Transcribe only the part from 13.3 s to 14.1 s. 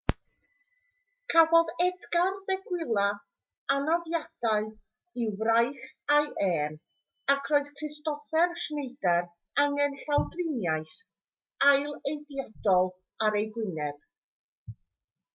ei wyneb